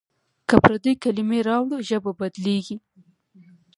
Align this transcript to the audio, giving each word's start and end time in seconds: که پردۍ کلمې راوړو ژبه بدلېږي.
که 0.47 0.55
پردۍ 0.63 0.93
کلمې 1.03 1.39
راوړو 1.49 1.77
ژبه 1.87 2.11
بدلېږي. 2.19 2.77